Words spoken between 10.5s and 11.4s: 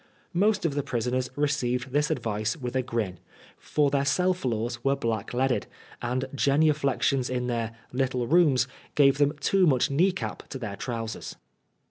their trousers.